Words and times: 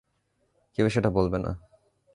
কেউই 0.77 0.89
সেটা 0.89 1.09
বলবে 1.09 1.37
না! 1.37 1.51